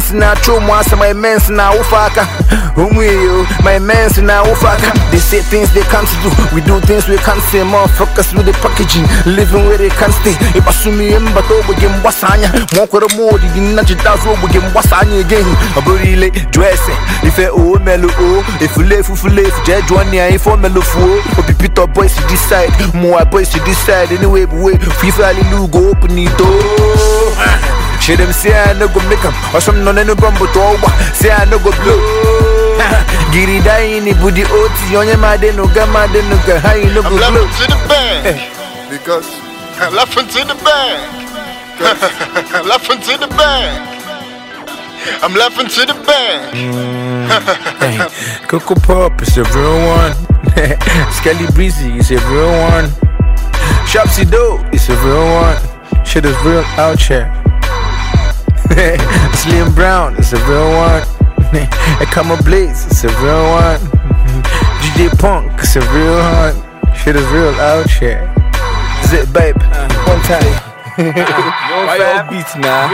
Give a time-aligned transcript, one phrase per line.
[0.00, 0.34] men's na
[0.68, 2.24] once my men's na ufaka.
[2.76, 3.10] Umwe
[3.62, 4.92] my men's na ufaka.
[5.10, 6.30] They say things they can't do.
[6.54, 7.60] We do things we can't say.
[7.60, 10.34] Motherfuckers with the packaging, living where they can't stay.
[10.56, 12.48] If I in but over game wasanya.
[13.16, 15.46] Mode, you not just over game wasanya again.
[15.76, 16.80] A really dress
[17.22, 19.24] If I oh mellow oh, if you live, if
[19.66, 21.20] judge one year, if I'm mellow fool.
[21.36, 24.12] Or be pit up boys to decide, more boys to decide.
[24.12, 27.69] Anyway, but wait, free fally go open the door.
[28.10, 30.90] Shit them say I no go make 'em, or some no no bumbo to over.
[31.14, 32.00] Say I no go blow.
[33.30, 37.08] Giri die ni budi oti onye made no ga made no ga you no go
[37.08, 37.46] I'm blow.
[37.46, 38.50] laughing to the bank eh.
[38.90, 39.28] because
[39.78, 41.00] I'm laughing to the bank.
[42.52, 43.78] I'm laughing to the bank.
[45.22, 46.50] I'm laughing to the bank.
[47.78, 50.14] Hey, Coco Pop is a real one.
[51.14, 52.90] Skelly Breezy is a real one.
[53.86, 56.04] Shopsy Doe is a real one.
[56.04, 57.39] Shit is real out here.
[59.34, 61.02] Slim Brown is a real one.
[61.98, 63.80] Ekama Blaze it's a real one.
[64.80, 66.94] DJ Punk it's a real one.
[66.94, 68.32] Shit is real out here.
[69.06, 69.56] Zip babe,
[70.06, 70.70] one time.
[70.96, 72.86] Why your beats now?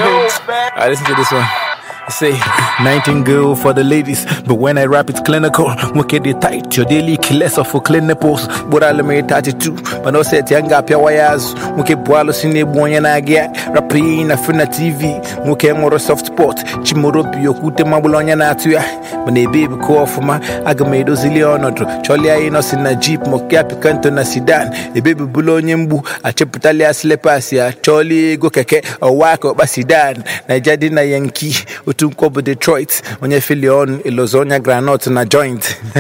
[0.72, 1.75] Alright, listen to this one.
[2.08, 2.38] I say,
[2.84, 5.74] 19 girl for the ladies, but when I rap it's clinical.
[5.92, 8.46] Wicked it tight, your daily of for clean nipples.
[8.70, 9.72] But I'll make 32,
[10.04, 11.52] but no set young up your wires.
[11.77, 15.18] Wicked boilo sine boy and I get rapping a friend TV.
[15.48, 19.27] Wicked more soft spot, Chimoro Pio Kute Mabulonia Natua.
[19.27, 24.14] When a baby call for my Agamedo Zilionotro, Cholia Inos in a jeep, Mokapi Canton
[24.14, 31.02] na Sidan, a baby Bulonyembu, a Cheputalia Slepasia, Choli go keke, a wako Basidan, Najadina
[31.10, 31.50] Yankee,
[31.97, 35.80] Utunkobo Detroit, when you feel your own Ilozonia granite na joint.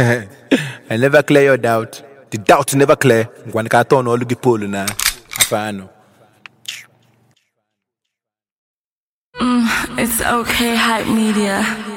[0.90, 2.02] I never clear your doubt.
[2.30, 3.24] The doubt never clear.
[3.52, 4.84] When I turn all the polo na.
[4.84, 5.88] Afano.
[9.98, 11.95] It's okay, hype media.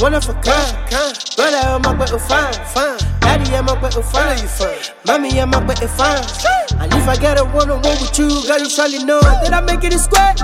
[0.00, 0.90] One of a kind.
[1.36, 2.98] Brother, I'm up with a fine, fine.
[3.20, 4.38] Daddy, I'm up with a fine.
[4.38, 4.78] You fine.
[5.06, 6.24] Mommy, I'm up with a fine.
[6.80, 9.52] And if I get a one on one with you, girl, you surely know that
[9.52, 10.40] I make it a sweat.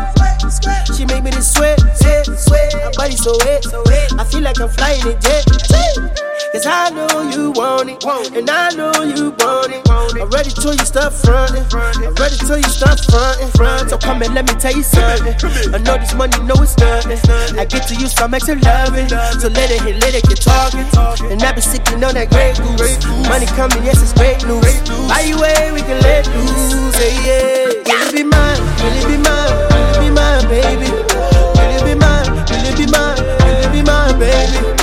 [0.95, 2.75] She make me this sweat, sweat, sweat.
[2.75, 4.13] My body so wet, so wet.
[4.19, 6.26] I feel like I'm flying a jet.
[6.57, 8.01] Cause I know you want it,
[8.33, 9.85] and I know you want it.
[9.93, 11.61] I'm ready till you start fronting.
[11.69, 13.53] I'm ready till you start fronting.
[13.53, 13.91] Front.
[13.91, 15.37] So come and let me tell you something.
[15.77, 17.21] I know this money, know it's nothing.
[17.61, 19.05] I get to you some extra loving.
[19.37, 20.89] So let it hit, let it get talking.
[21.29, 23.05] And I be sipping on that Grey Goose.
[23.29, 24.65] Money coming, yes, it's great news.
[25.13, 26.97] By the way, we can let loose.
[26.97, 27.85] Say yeah.
[27.85, 28.61] Will it be mine?
[28.81, 29.53] Will it be mine?
[29.77, 30.89] Will it be mine, baby?
[30.89, 32.33] Will it be mine?
[32.49, 33.21] Will it be mine?
[33.45, 34.76] Will it be mine, baby?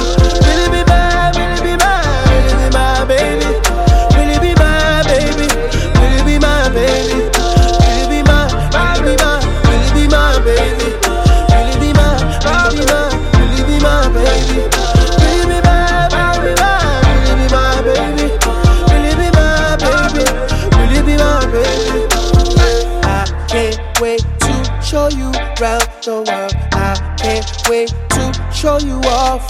[27.73, 29.47] Wait to show you off.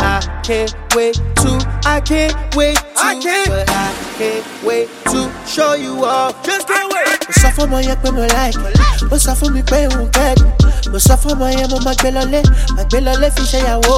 [0.00, 3.48] I can't wait to, I can't wait to, I can't.
[3.48, 6.34] but I can't wait to show you off.
[6.44, 7.06] Just can't wait.
[7.30, 9.10] Mo sọ fún ọmọ yẹn pé mo like it.
[9.10, 10.92] Mo sọ fún mi pé òun kẹ́dùn.
[10.92, 12.42] Mo sọ fún ọmọ yẹn mo máa gbé lọlé.
[12.76, 13.96] Máa gbé lọlé fi ṣe ìyàwó.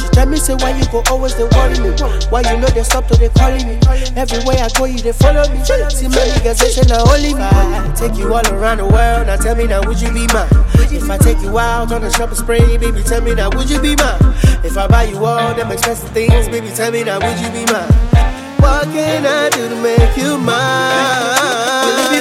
[0.00, 1.90] She tell me say why you go always dey worry me.
[2.30, 3.78] Why you no dey stop to dey calling me.
[4.16, 5.64] Everywhere I go you dey follow me.
[5.90, 7.42] See many girls say say na only me.
[7.42, 9.26] I take you all around the world.
[9.26, 10.48] Now tell me now would you be mine?
[10.90, 13.80] If I take you out on a shopping spree, baby tell me now would you
[13.80, 14.20] be mine?
[14.64, 17.64] If I buy you all them expensive things, baby tell me now would you be
[17.72, 17.88] mine?
[18.68, 22.17] What can I do to make you mine?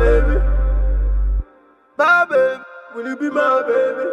[0.00, 0.36] baby?
[1.98, 2.62] My baby,
[2.94, 4.06] will you be my baby?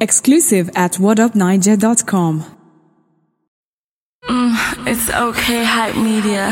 [0.00, 2.34] Exclusive at whatupniger.com.
[4.28, 6.44] Mm, it's okay, hype media.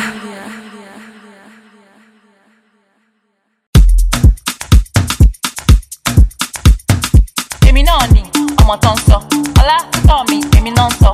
[7.68, 8.22] èmi náà ni
[8.60, 9.16] ọmọ tó ń sọ
[9.60, 9.76] ọlá
[10.08, 11.10] tó mí èmi náà ń sọ.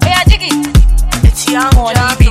[0.00, 0.50] bóyá jígì.
[1.28, 2.29] ètí àwọn.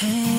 [0.00, 0.29] Hey.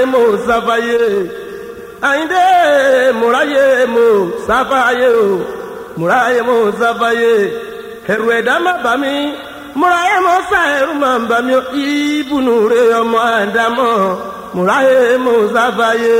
[0.00, 1.26] sáfàyé mò sáfàyé
[2.08, 2.44] àyíndé
[3.20, 4.06] múráyé mò
[4.46, 5.40] sáfàyé o.
[5.98, 7.32] Múráyé mò sáfàyé
[8.12, 9.14] ẹ̀rù ẹ̀dá má bà mí.
[9.80, 11.54] Múráyé mo, sá ẹ̀rù má bà mí.
[11.86, 14.16] Ìbùnú rẹ̀ ọmọ àdámọ̀.
[14.54, 16.18] Múráyé mò sáfàyé.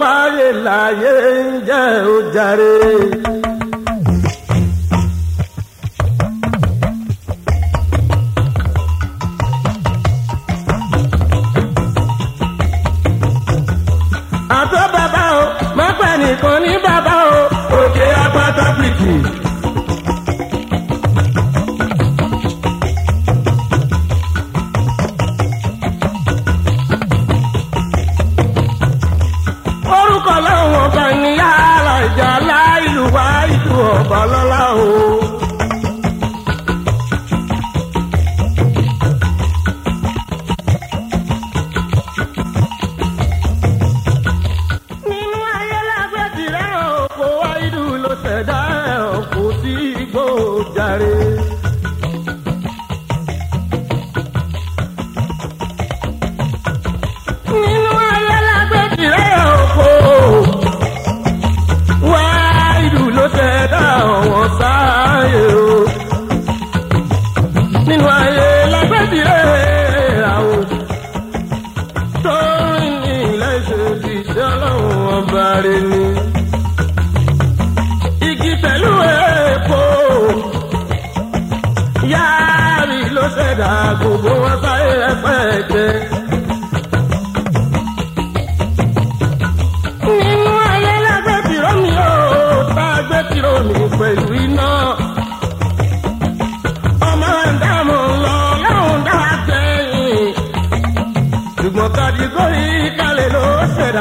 [0.00, 1.14] parí láyé
[1.46, 2.72] ń jẹ́ ó jàre.
[14.58, 15.42] àtọ́ bàbá o
[15.78, 17.40] má pẹ́ nìkan ní bàbá o.
[17.80, 18.06] òkè.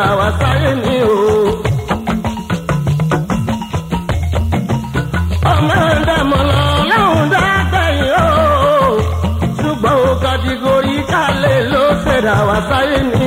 [0.01, 1.15] padà wá sáyé mi o.
[5.51, 5.77] ọmọ
[6.07, 8.27] dàmọ̀ lọ́lọ́run dágbẹ̀yìn o.
[9.59, 13.25] ṣùgbọ́n o kàdígórí kálẹ̀ ló ṣẹ̀dá wá sáyé mi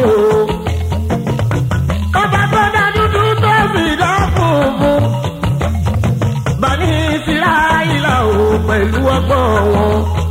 [6.63, 10.24] bani Ísírẹ́lì o pẹ̀lú ọgbọ́n wọn.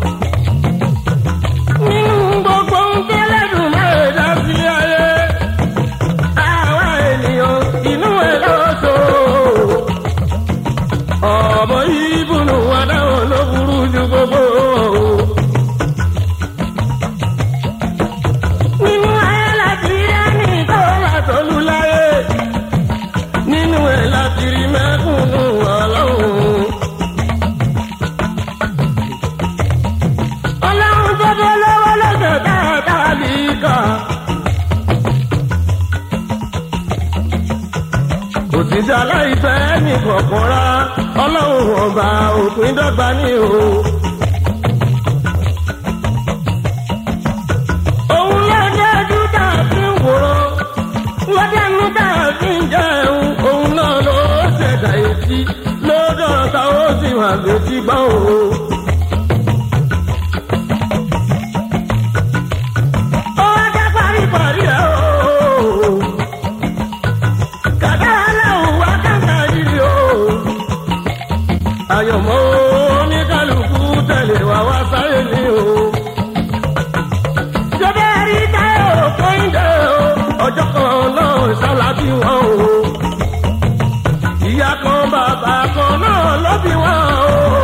[42.93, 43.92] bá ní you.
[72.25, 72.39] mọ́
[73.01, 75.63] oníkàlùkù tẹ̀lé wá wá sáyé ni o.
[77.79, 80.01] Jọba rí táyọ̀ kóńdé o,
[80.45, 82.71] ọjọ́ kan náà ṣálábí wọn o.
[84.49, 87.62] Ìyá kan bàbá kan náà ló bí wọn o.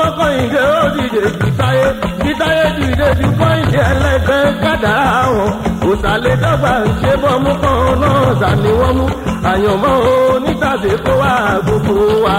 [0.00, 1.86] Ọmọ Kọ́hìndé ó dìde jù táyé.
[2.22, 5.50] Bí táyé dìde ju Kọ́hìndé ẹlẹ́gbẹ́ kádàrá wọn.
[5.88, 9.06] Òsàlẹ̀ dọ́gba ṣe bọ́mú kan náà sàní wọ́n mú.
[9.50, 9.92] Àyànmọ́
[10.34, 11.32] onítàdé kó wá
[11.64, 12.36] gbogbo wa.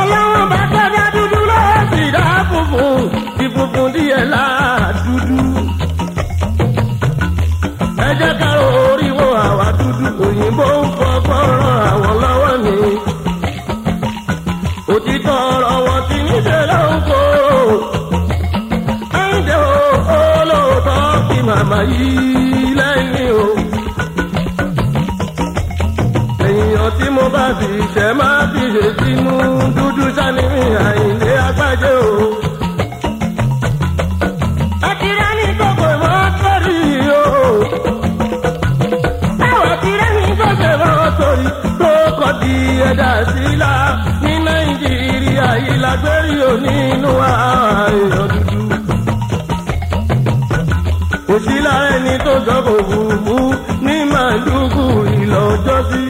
[0.00, 3.00] Ọlọ́run bá tẹ́lẹ̀ dúdú lọ́wọ́ sí dá funfun.
[3.44, 5.38] Ìfunfun díẹ̀ láà dúdú.
[8.06, 8.48] Ẹ jẹ́ ká
[8.90, 10.06] oríwó àwa dúdú.
[10.24, 12.74] Òyìnbó ń fọgbọ́n ràn àwọn lọ́wọ́ ni.
[14.94, 17.20] Òtítọ́ ọ̀rọ̀ wọn ti níṣẹ́ ló ń kó.
[19.22, 19.78] Ẹ̀ǹdẹ̀ o,
[20.18, 22.16] olóòótọ́ kí màmá yìí
[22.78, 23.46] lẹ́yìn o.
[26.46, 29.34] Èèyàn tí mo bá fi ṣẹ́ máa fi ṣe sínú
[29.76, 32.10] dúdú sani mi àyìnlé agbájé o.
[34.88, 36.78] Akíra ní kókò mọ́ sórí
[37.20, 37.22] o.
[39.40, 41.48] Táwọn akíra ní kókò mọ́ sórí
[41.80, 42.52] tó kọ́ di
[42.88, 43.72] ẹ̀dá sílá
[44.12, 44.13] ní
[45.44, 48.60] Nàìjíríà yìí lágbérí o nínú ààyàn dúdú.
[51.34, 53.36] Òsì lára ẹni tó sọ kò wùwú
[53.86, 54.84] ní màlúkù
[55.20, 56.02] ìlọ́jọ́sí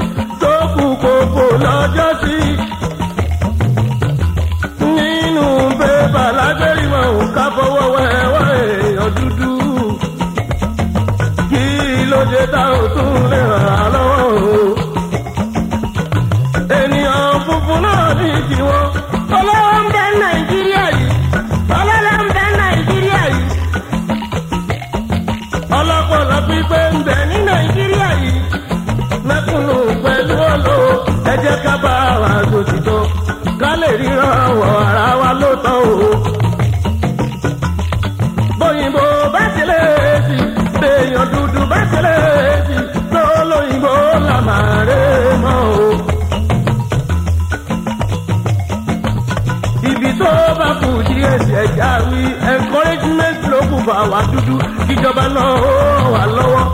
[54.12, 54.54] wa dúdú
[54.86, 55.74] kíjọba náà ó
[56.14, 56.64] wà lọ́wọ́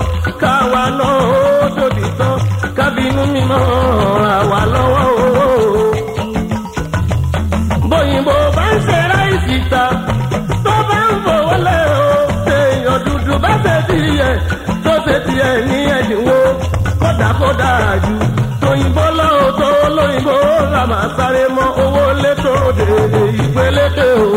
[0.43, 2.37] káwa náà ó tóbi tán
[2.77, 3.63] kábínú mímọ́
[4.51, 5.05] wà lọ́wọ́
[5.45, 5.49] o.
[7.91, 9.85] bóyìnbó bá ń ṣe ráìsì ta
[10.65, 12.09] tó bá ń fowó lẹ́ o
[12.59, 14.33] èèyàn dúdú bá ṣe tiẹ̀
[14.85, 16.39] tó ṣe tiẹ̀ ní ẹ̀dínwó
[17.01, 17.71] kódàkódà
[18.05, 18.15] jù
[18.63, 20.37] tóyìnbó lọ́wọ́ tó lóyìnbó
[20.73, 24.29] là máa sáré mọ́ owó létò dèrè ìgbélékè o.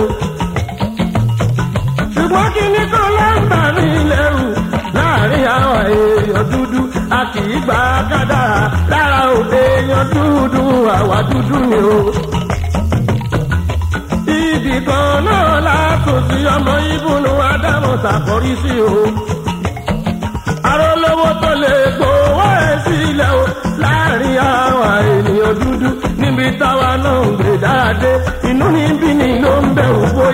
[2.54, 4.46] ṣùgbọ́n kí ni kò ló ń bà mí lẹ́rù
[4.96, 6.82] láàárín àwọn èèyàn dúdú
[7.18, 8.62] a kì í gba kádàrá
[8.92, 10.64] lára òde èèyàn dúdú
[10.98, 11.58] àwa dúdú
[11.96, 11.98] o.
[14.38, 18.94] ibì kan náà látò sí ọmọ ìbùnú ádámọ̀ sàkórí sí o.
[20.72, 23.44] arólówó tó lè gbowó ẹ̀ sílẹ̀ o
[23.84, 25.90] láàárín àwọn ènìyàn dúdú
[26.22, 28.12] níbi táwa náà ń gbé dáadé
[28.50, 30.33] inú níbí ni ló ń bẹ̀rù bóyá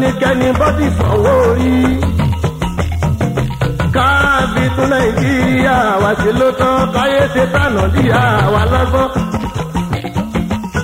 [0.00, 1.72] dandan ní kẹ́ni bọ́dì sanwó orí.
[3.94, 9.08] káàbí tún nàìjíríà wá sí ló tán káyé ṣe tànà dí àwa lọ́gbọ́n.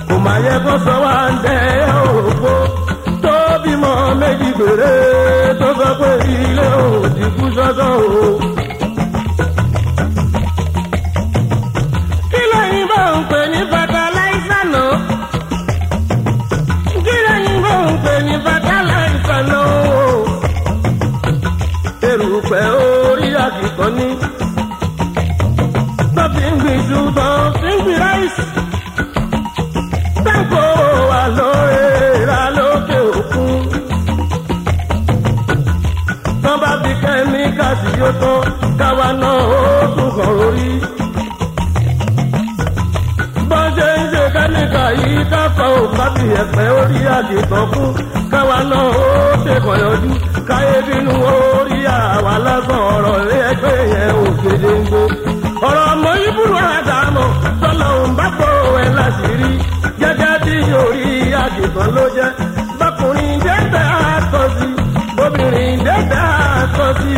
[0.07, 1.57] kò má yẹ kó sọ wá ń dẹ
[2.01, 2.53] òògbó
[3.23, 4.93] tó bímọ méjì gbèrè
[5.59, 6.67] tó sọ pé ilé
[7.03, 8.25] òdì kú sọ́sọ́ o.
[26.89, 28.43] tọ́pì ń gbìn ju tán sí ń gbìn ráìsì
[30.25, 30.63] táǹkò
[31.09, 31.85] wà lóore
[32.29, 33.61] ra lókè òkun
[36.43, 38.41] tán bá fi kẹ́míkà sí yóò tán
[38.79, 39.63] káwa náà ó
[39.95, 40.69] tún kàn lórí
[43.49, 47.89] bọ́jẹ́ ń ṣe kẹ́míkà yìí káfọ́ òkábì ẹ̀pẹ́ orí àdìtàn fún
[48.31, 49.09] káwa náà ó
[49.43, 50.11] ṣèkàn yọjú
[50.49, 51.13] káyé bínú
[51.57, 55.24] orí àwa lásán ọ̀rọ̀ ilé ẹgbẹ́ yẹn ò kéde ń.
[58.83, 59.51] Ẹ̀ láṣìírí.
[60.01, 61.07] Gẹ́gẹ́ bí orí
[61.43, 62.29] àdìtàn ló jẹ́.
[62.79, 64.67] Bákùnrin dẹ́gbẹ́ àtọ́ sí
[65.17, 66.23] bóbìnrin dẹ́gbẹ́
[66.61, 67.15] àtọ́ sí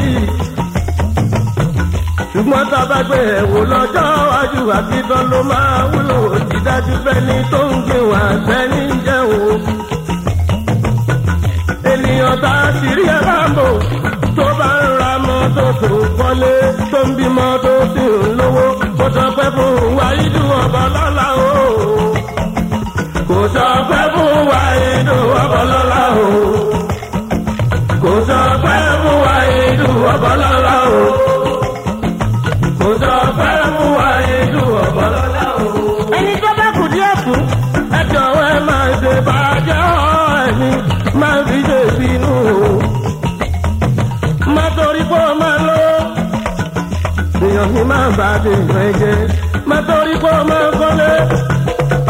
[2.34, 6.18] ṣùgbọ́n bá gbé ẹ̀wò lọ́jọ́ iwájú àtidán ló máa wúlò.
[6.50, 9.60] Ti dájú fẹ́ni tó ń gbìn wá sẹ́ni jẹun.
[11.92, 13.68] ènìyàn tá a sì rí ẹ láàbò
[14.38, 16.54] tó bá ń ra mọ́tò tó kọ́lé
[16.92, 18.66] tó ń bímọ tó sì ń lówó
[18.98, 21.52] kó sọ pé fún wáyídù ọ̀bọ lọ́la o.
[23.30, 26.28] kò sọ pé fún wáyídù ọ̀bọ lọ́la o.
[28.04, 31.04] kò sọ pé fún wáyídù ọ̀bọ lọ́la o.
[48.43, 49.15] ti ìfẹ́ jẹ́
[49.69, 49.95] má pé
[50.32, 51.12] ó máa kọ́lé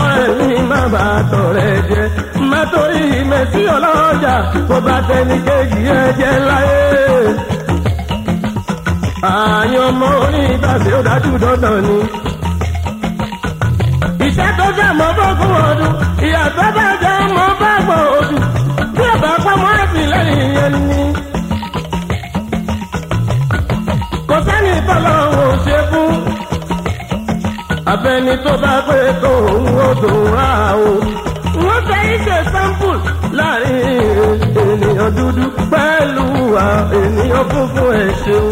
[0.05, 2.05] ọ̀rẹ́ mi máa bá a tọ̀rẹ́ jẹ́
[2.51, 4.35] má torí ìmẹ̀sí ọlọ́jà
[4.67, 6.81] kó bá tẹni kejì ẹ jẹ́ láyé.
[9.31, 11.31] àyàn ọmọ orí ìtàsí ó dájú
[11.85, 11.95] ni.
[14.27, 15.93] iṣẹ́ tó jẹ́ mọ́ bọ́gún ọdún
[16.27, 18.41] ìyàtọ̀ bá jẹ́ mọ́ bá gbọ́ ọdún
[18.95, 20.99] bí ọba pamọ́ ẹ̀sìn lẹ́yìn yẹn ni.
[24.29, 25.77] kò sẹ́ni tọ́lọ́run ò ṣe.
[27.91, 30.49] Abẹ́ni tó bá pé tó òun ó dùn rà
[30.87, 30.89] o.
[31.63, 32.95] wọ́n fẹ́ ṣe sample
[33.37, 33.79] láàárín
[34.61, 36.25] ènìyàn dúdú pẹ̀lú
[37.01, 38.47] ènìyàn funfun ẹ̀ ṣeun.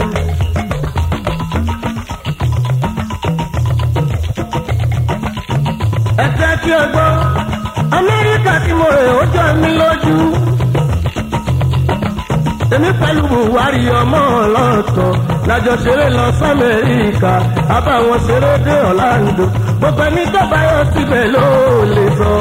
[6.24, 7.08] ẹ tẹ́ kí ẹ gbọ́
[7.98, 10.16] amẹ́ríkà tí mo rè ó jọ mí lójú
[12.76, 15.10] èmi pẹ̀lú buhari ọmọ ọlọ́tọ̀
[15.50, 17.34] lájọ ṣeré lọ sọ́mẹ́ríkà
[17.76, 19.46] abáwọn ṣeré dé ọ̀làǹdó
[19.80, 21.46] gbogbo ẹni tó bá yọ síbẹ̀ ló
[21.94, 22.32] lè sọ.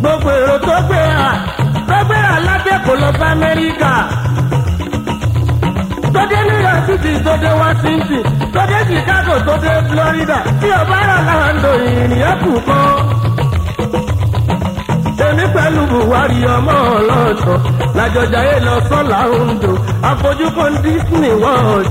[0.00, 1.30] gbogbo èrò tó gbé à
[1.88, 3.92] tó gbé aládé kò lọ sí amẹ́ríkà.
[6.14, 9.54] Tó new york city tó washington tó chicago tó
[9.88, 10.38] florida.
[10.60, 13.20] Tí ọba rà láǹdó ìrìn ẹ̀kú kan
[15.30, 16.76] èmi pẹ̀lú buhari ọmọ
[17.90, 19.72] ọlọ́tọ̀ lájọjáyé lọ sọ́la ondo
[20.10, 21.86] àfojúkan disney world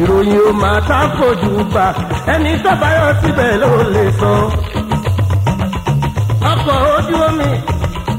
[0.00, 1.86] ìròyìn ò máa tá fojú bá
[2.32, 4.32] ẹni tọ́bayọ̀ síbẹ̀ ló lè sọ.
[6.50, 7.50] ọkọ̀ ojú omi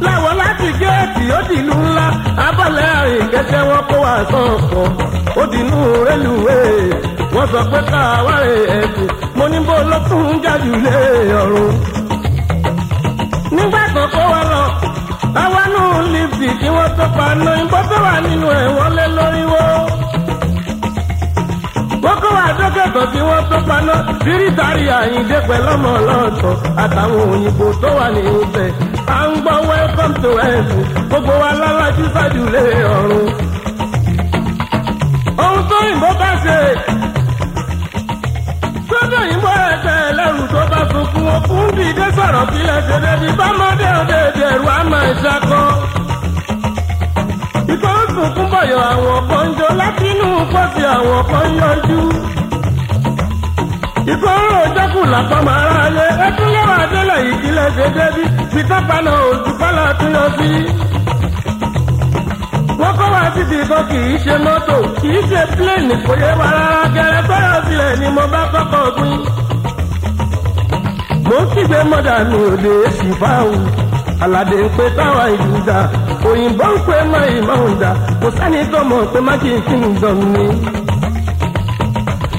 [0.06, 2.08] láwọn láti géètì ó dìlú ńlá.
[2.48, 4.86] Abọ́lẹ̀ àrìn kẹ́kẹ́ wọn kó wà sọ̀kọ̀.
[5.42, 6.60] Ó dìlú rélùwéè
[7.34, 10.26] wọ́n sọ pé káwárẹ̀ ẹ̀sìn mo ní bó ló tún
[10.86, 10.98] lé
[11.42, 11.74] ọ̀run.
[13.56, 14.64] Nígbà tó kó wa lọ
[15.44, 19.06] àwa nù lífì kí wọ́n tó pa ná ìbọn tó wà nínú ẹ̀ wọ́n lé
[19.18, 19.64] lórí wó.
[22.22, 23.96] kó wa dókètò kí wọ́n tó pa ná
[24.26, 28.70] bíríìtàrí àyíǹde pẹ̀lú ọmọ ọlọ́ọ̀tọ̀ àtàwọn òyìnbó tó wà ní ibẹ̀.
[29.16, 32.64] à ń gbọ́ welcome to heaven gbogbo wa lálájú sájúlé
[32.96, 33.28] ọ̀run.
[35.44, 36.58] ohun tó yìnbó bá ṣe
[39.26, 44.68] òyìnbó ẹ̀tẹ̀ ẹlẹ́rù tó bá sunkún okú dìde sọ̀rọ̀ kílẹ̀ ṣẹlẹ̀ ní bámọ́dé òde ìdẹ̀rù
[44.80, 45.64] àmọ́ ìṣàkọ́.
[47.74, 52.00] Ìkọ́ ń sunkún bọ̀yọ̀ àwọn kan jọ látinú pọ̀sì àwọn kan yọjú.
[54.14, 58.24] Ìkọ́ ń rò jẹ́kù làpamọ́ aráyé ẹkún yẹ́wà délẹ̀ ìkílẹ̀ ṣe débi.
[58.60, 60.50] Ìtọ́pàá náà òṣùpá látúnyọ sí.
[62.86, 66.30] Wọ́n kọ́ wá síbi kan kì í ṣe mọ́tò kì í ṣe pílẹ̀nì kò yé
[66.40, 66.82] wa rárá.
[66.96, 69.14] Gẹ́rẹ́ sọ́yọ́ sílẹ̀ ni mo bá kọ́kọ́ gbin
[71.28, 73.62] mo ń kígbe mọ́dà mi ò lè sì fáwọn
[74.24, 75.80] aládé ń pe táwa ìlú dá
[76.30, 79.60] òyìnbó ń pe mọ́ ìmọ̀ ń dá kò sẹ́ni tó mọ̀ pé má kì í
[79.68, 80.46] kí n dán mi.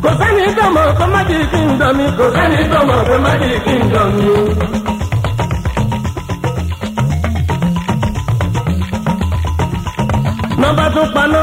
[0.02, 2.04] kò sẹ́ni tó mọ̀ pé má kì í kí n dán mi.
[2.18, 4.30] Kò sẹ́ni tó mọ̀ pé má kì í kí n dán mi.
[10.96, 11.42] Tó paná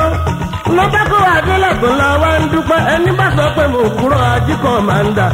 [0.75, 5.03] nọ́mbà kó adélẹ̀kùn la wá ń dúpẹ́ ẹni bá sọ pé mo kúrò ajíkọ̀ máa
[5.05, 5.27] ń dà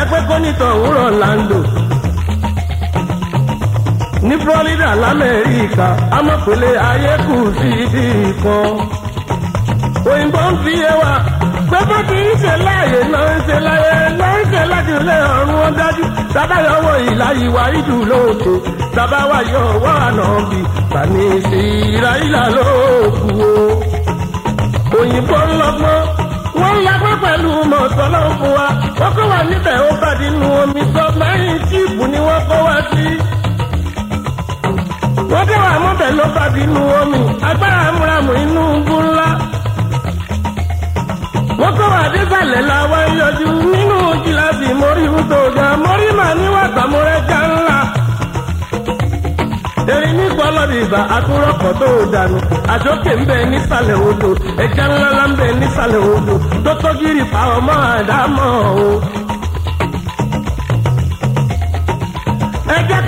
[0.00, 1.58] ẹgbẹ́ kọ́nìtàn òwúrọ̀ lando.
[4.28, 8.04] ní florida lamẹ́ríkà amọ̀pẹ̀lẹ̀ ayé kù sí ibi
[8.42, 8.72] kan.
[10.10, 11.12] òyìnbó ń fi yé wa
[11.68, 13.94] gbogbo kì í ṣe láàyè náà ń ṣe láyé
[15.04, 16.04] náà lájúlé ọ̀run wọn dájú
[16.34, 18.56] tábà yọwọ́ ìlà ìwà ìdù lóòótọ́
[18.96, 20.58] tábà wà yọ ọwọ́ àná bì
[20.92, 21.60] tani ṣe
[21.96, 23.54] ìlà ìlà lóòkù o.
[24.98, 26.00] òyìnbó ńlọgbọ́n
[26.60, 28.66] wọ́n ń lagbọ́ pẹ̀lú mọ̀tọ́lọ́ fún wa
[28.98, 32.76] wọ́n kọ́ wa níbẹ̀ ó bá nínú omi sọ mẹ́rin tíìpù ni wọ́n kọ́ wa
[32.90, 33.06] sí.
[35.30, 39.28] wọ́n dé wà mọ́bẹ̀ ló bá nínú omi agbára múramù inú bú ńlá
[41.60, 47.78] mọ́tò àdésàlẹ̀ làwọn yọjú nínú gíláàsì mórí fúdòjà mórí mà níwà tàmúrẹ́jà ńlá.
[49.94, 51.00] Eri ní gbọ́lọ́dì ìbà
[51.80, 52.38] tó dànù.
[52.74, 54.30] Àjókè ń bẹ nísàlẹ̀ odò,
[54.64, 58.50] ẹja ńlá ńlá ń bẹ nísàlẹ̀ odò, tó tó gírì pa ọmọ àdámọ̀
[58.86, 58.88] o.
[62.74, 63.00] Ẹ jẹ́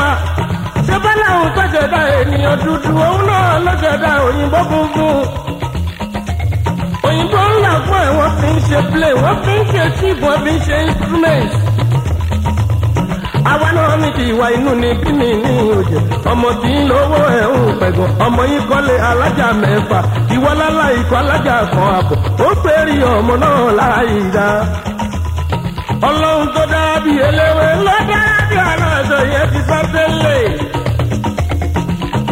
[0.00, 0.10] wa
[0.86, 1.62] ṣé bá láwọn tó
[2.20, 5.47] ènìyàn dúdú òun náà ló jẹ̀dá òyìnbó funfun
[7.86, 10.58] fún ẹ̀ wọ́n fi ń ṣe play wọ́n fi ń ṣe chip wọ́n fi ń
[10.66, 11.50] ṣe instrument.
[13.52, 15.98] Àwa náà ní ti ìwà inú ni bí mi ní òjò
[16.30, 18.10] ọmọ tí ń lówó ẹ̀ ń pẹ̀gàn.
[18.26, 19.98] Ọmọ yìí kọ́lé alájà mẹ́fà.
[20.34, 22.16] Ìwọ lálá ikọ̀ alájà kan àbọ̀.
[22.46, 24.48] Ó pèrè ọmọ náà láàyè dá.
[26.08, 30.44] Ọlọ́run tó dára bí eléwé ló dára bí aláṣọ yẹn ti sá tẹ́lẹ̀.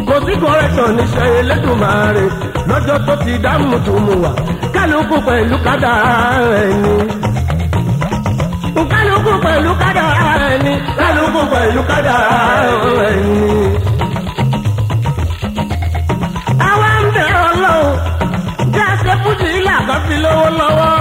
[0.09, 2.25] Kò sí correction níṣẹ́ elédùnmáre
[2.69, 4.31] lọ́jọ́ tó ti dá mùtùmù wá
[4.75, 6.15] kálukú pẹ̀lú kádàrá
[6.53, 6.93] rẹ̀ ni
[8.93, 12.41] kálukú pẹ̀lú kádàrá rẹ̀ ni kálukú pẹ̀lú kádàrá
[12.99, 13.35] rẹ̀ ni.
[16.71, 17.95] àwa ń bẹ̀ ọlọ́run
[18.85, 20.95] a ṣe fújì ilé àkọ́fí lówó lọ́wọ́.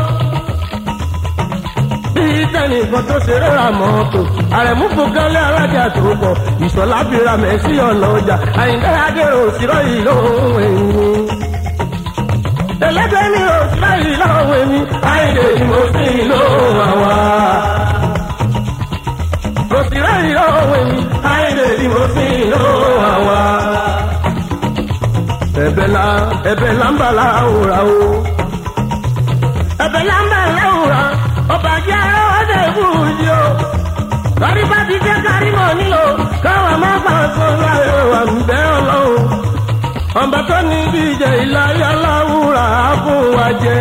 [2.13, 4.19] bí tẹ́nì kan tó ṣe rẹ́ra mọ́tò
[4.57, 6.33] àrẹ̀mú fúnkẹ́lẹ́ alájà tó pọ̀
[6.65, 11.24] ìṣọ̀lá bíra mẹ́sì ọ̀nà ọjà àyíndé adéró òsírọ́ yìí lóhùn ẹ̀yìn
[12.87, 14.79] ẹlẹ́gbẹ́ mi ò láyé lọ́wọ́ mi
[15.13, 17.13] àìlè ni mo sì lóhùn àwa.
[19.71, 20.97] kò sí láyé lọ́wọ́ mi
[21.33, 23.39] àìlè ni mo sì lóhùn àwa.
[25.65, 26.05] ẹ̀bẹ̀ la
[26.51, 27.99] ẹ̀bẹ̀ la ń bà láwùrà o.
[29.85, 31.01] ẹ̀bẹ̀ la ń bà láwùrà
[31.55, 32.01] ọba jẹ́
[32.39, 33.43] ọdẹ ìbúrúdì o.
[34.41, 36.03] lórí bá ti jẹ́ kárí mọ̀ nílò
[36.43, 39.23] káwọn máa bá a sọ láyé wà ń bẹ́ ọlọ́run
[40.21, 43.77] ọba tó ní ìdíje ìláyà láwùrà á fún wa jẹ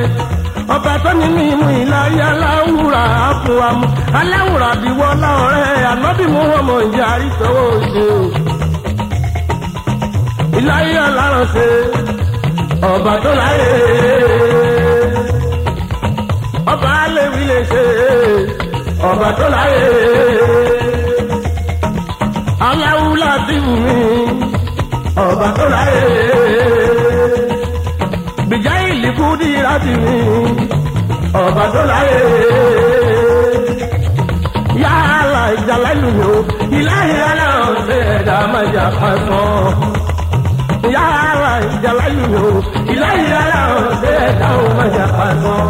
[0.75, 3.87] ọba tó ní mímú ìláyà láwùrà á fún wa mú
[4.21, 8.19] aláwùrà bí wọlá ọ̀rẹ́ ànábì mú wọn mọ ìyá àríṣọwọ òde o.
[10.59, 11.69] Ìláyà láránṣẹ
[12.93, 13.73] ọba tó láyé.
[16.73, 17.85] Ọba alẹ́wì lè ṣe
[19.11, 19.83] ọba tó láyé.
[22.69, 23.97] Aláwùlà dìbò mi
[25.17, 26.03] ọba tó láyé.
[28.49, 30.17] Bìjà ìlìkú di láti mi
[31.45, 32.19] ọba tó láyé.
[34.83, 36.31] Yàrá ìjàlá ìlú
[36.79, 39.75] ìláyé aláǹsẹ̀ ẹ̀dá májà pàṣán
[40.95, 42.45] yàrá ìjàlá ìlú
[42.95, 44.49] ìláyé aláǹsẹ̀ ẹ̀dá
[44.79, 45.67] májà pàṣán.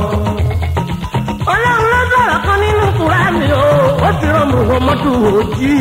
[1.53, 3.69] ọlọ́run ló sọ̀rọ̀ kan nínú kúránì o
[4.07, 5.75] ó ti rán muhammadu ojì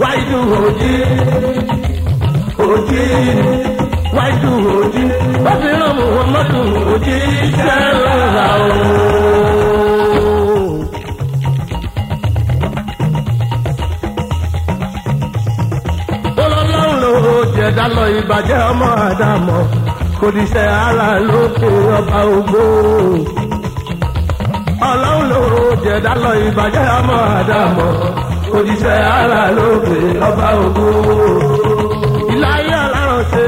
[0.00, 0.94] wáyé ojì
[2.72, 3.02] òjì
[4.16, 5.02] wájú òjì
[5.44, 6.60] wọ́n rán muhammadu
[6.92, 7.16] òjì
[7.64, 9.76] sẹ́lá o.
[16.44, 17.12] ọlọ́run ló
[17.56, 19.58] jẹ̀dá lọ ìbàjẹ́ ọmọ àdàmọ̀
[20.18, 22.62] kò ní sẹ́ ara lókè ọba ògbó.
[24.90, 25.40] ọlọ́run ló
[25.84, 27.88] jẹ̀dá lọ ìbàjẹ́ ọmọ àdàmọ̀
[28.50, 28.74] kò ní
[29.58, 29.96] lókè
[30.28, 30.86] ọba ògbó
[33.32, 33.44] ṣe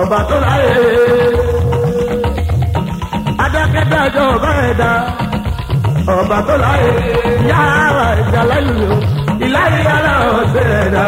[0.00, 0.72] ọba tó láyé.
[3.44, 4.90] Adákẹ́dájọ́ ọba ẹ̀dá
[6.18, 6.90] ọba tó láyé.
[7.50, 8.96] Yàrá ìjà lẹ́yìn o
[9.44, 11.04] ìláyé aláràn ṣe ẹ̀dá.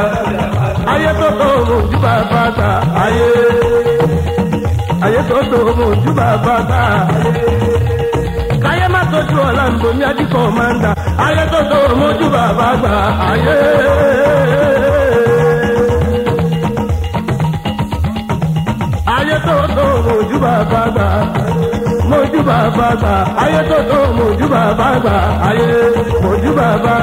[0.93, 2.71] Ayé tó tó mojú bàbá ta
[3.05, 3.29] ayé.
[5.05, 6.81] Ayé tó tó mojú bàbá ta
[8.63, 10.91] káyé má tójú ọ̀la ń bomi adìkọ̀ máa ń dà.
[11.27, 12.95] Ayé tó tó mojú bàbá gbà
[13.31, 13.57] ayé.
[19.47, 21.09] Tó mojú bàbá gbà
[22.11, 25.17] mojú bàbá gbà ayé tó tó mojú bàbá gbà
[25.49, 25.71] ayé.
[26.23, 26.97] Mojú bàbá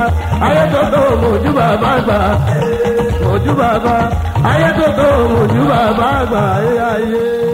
[0.48, 2.20] ayé tó tó mojú bàbá gbà
[3.26, 3.96] mojú bàbá
[4.52, 7.53] ayé tó tó mojú bàbá gbà ayé ayé.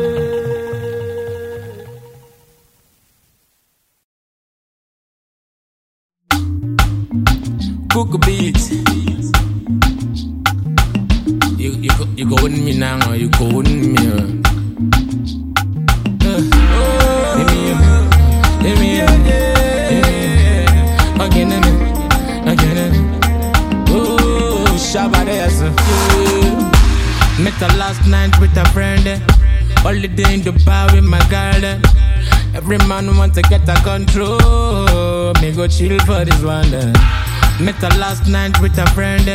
[38.10, 39.28] Last night with a friend.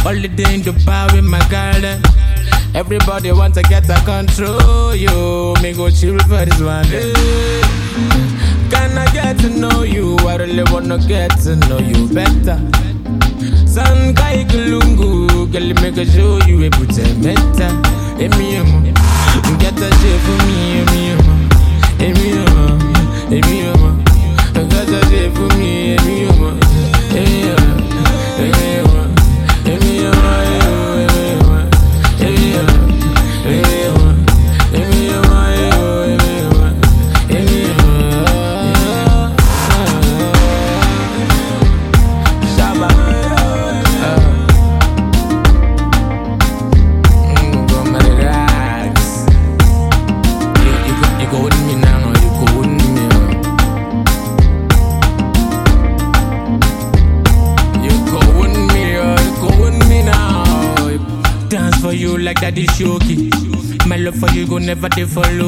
[0.00, 1.84] Holiday in Dubai with my girl.
[2.74, 4.94] Everybody want to get a control.
[4.94, 6.86] You me go chill for this one.
[6.88, 7.12] eh.
[8.72, 10.16] Can I get to know you?
[10.20, 12.58] I really wanna get to know you better.
[13.66, 17.68] San kai kulungu, girl, make a show you a a meta.
[18.24, 18.46] Emi
[65.06, 65.47] for love.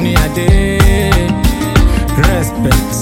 [0.00, 0.78] ni adé
[2.16, 2.98] respect.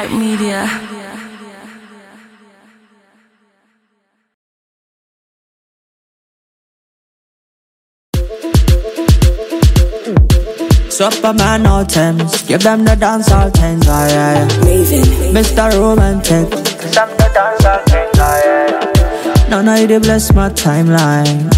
[0.00, 0.64] Hype media.
[10.88, 15.32] Superman all temps, give them the dance all things, ah, yeah, yeah.
[15.32, 15.72] Mr.
[15.80, 19.48] Romantic, give them the dance all things, ah, yeah, yeah.
[19.48, 21.48] Now, now you dey bless my timeline.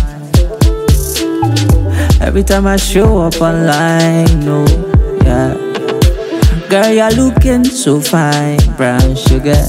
[2.20, 4.64] Every time I show up online, no,
[5.24, 5.71] yeah.
[6.72, 9.62] Girl, you're looking so fine, brown sugar.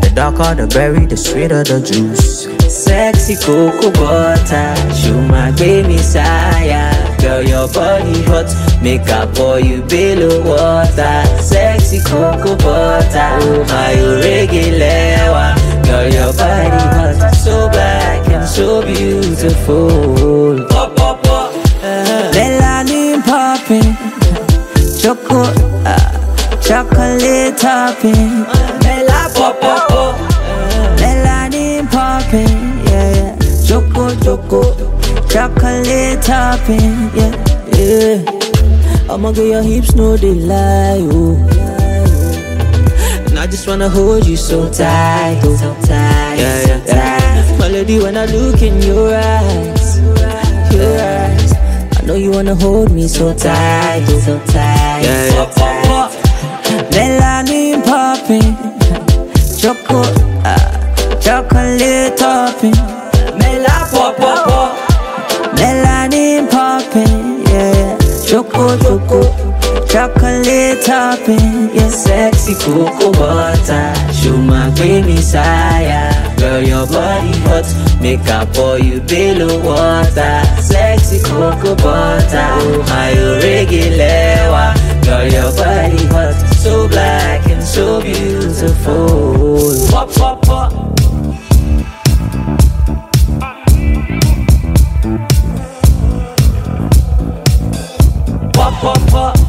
[0.00, 2.48] The darker the berry, the sweeter the juice.
[2.72, 6.88] Sexy cocoa butter, show my baby sire.
[7.20, 8.48] Girl, your body hot,
[8.82, 11.42] make up for you below water.
[11.42, 13.92] Sexy cocoa butter, oh my
[14.24, 15.52] regular.
[15.84, 20.69] Girl, your body hot, so black and so beautiful.
[26.90, 28.44] Chocolate topping.
[28.82, 30.16] Mela pop, pop, pop.
[30.98, 33.36] Melanin popping, yeah, yeah.
[33.66, 34.62] Choco, choco,
[35.28, 37.32] chocolate topping, yeah,
[37.76, 39.12] yeah.
[39.12, 41.36] I'ma get your hips, no delay, oh.
[43.28, 45.56] And I just wanna hold you so tight, oh.
[45.56, 47.58] so tight, yeah, yeah, yeah.
[47.58, 50.00] Melody when I look in your eyes,
[50.72, 51.52] your eyes.
[51.98, 54.18] I know you wanna hold me so tight, oh.
[54.20, 55.44] so tight, yeah, yeah.
[55.44, 55.99] Melanin
[58.30, 58.56] popping,
[59.58, 60.02] choco,
[60.44, 62.74] uh, chocolate topping.
[63.38, 64.78] Mela pop pop pop.
[65.56, 67.98] Melanin popping, yeah.
[68.24, 69.22] Choco choco,
[69.86, 71.88] chocolate topping, yeah.
[71.88, 76.10] Sexy cocoa butter, show my baby sire.
[76.38, 80.42] Girl, your body hot, make up for you below water.
[80.62, 83.12] Sexy cocoa butter, oh my
[83.42, 85.02] regular one.
[85.02, 89.06] Girl, your body hot, so black so beautiful.
[89.90, 90.72] Pop pop pop.
[98.52, 99.39] Pop pop pop.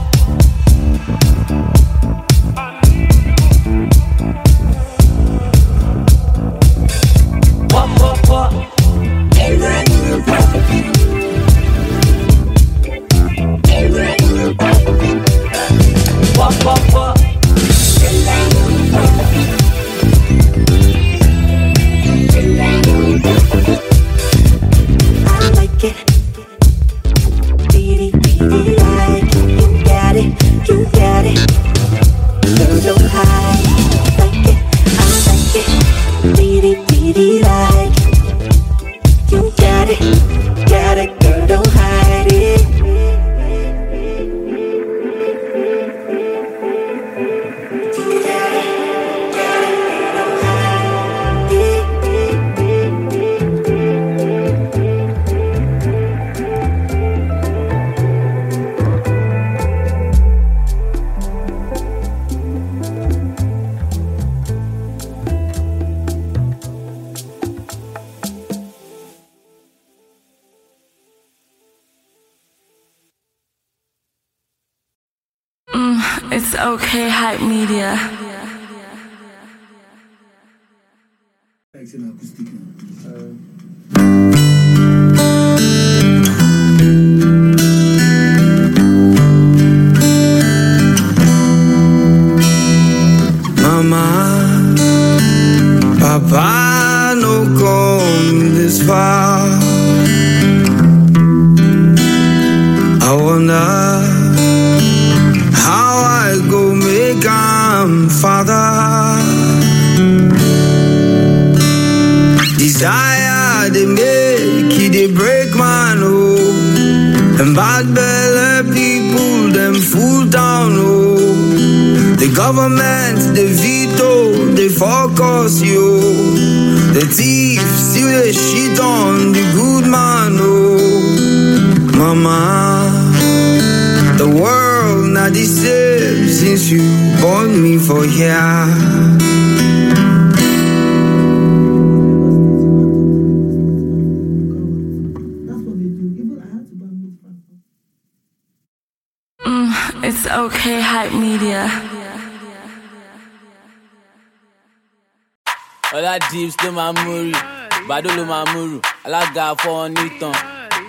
[158.61, 160.33] Ló máa múrù alága fọwọn nìtàn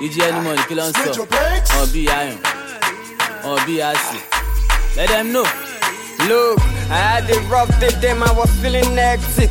[0.01, 1.23] ìjì ẹni mọ ní kí ló ń sọ
[1.75, 2.37] wọn bí ayàn
[3.45, 4.19] wọn bí àsì
[4.97, 5.47] let them know.
[6.29, 6.61] Look,
[6.91, 9.51] I had a rough day, then I was feeling hectic.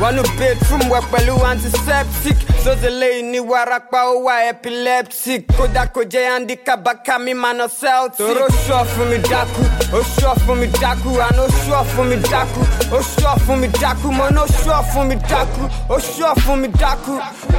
[0.00, 2.36] One bedroom wẹ̀ pẹ̀lú antiseptic.
[2.64, 5.46] Sọ́sẹ̀lẹ̀ ní warapa ó wà epileptic.
[5.56, 6.80] Kódà kò jẹ́ handicap
[7.24, 8.18] mi nọ Celtic.
[8.26, 12.60] Tòró ṣọ́ fún mi dákú, ó ṣọ́ fún mi dákú, àná ṣọ́ fún mi dákú,
[12.96, 16.68] ó ṣọ́ fún mi dákú, mo ná ṣọ́ fún mi dákú, ó ṣọ́ fún mi
[16.82, 17.12] dákú.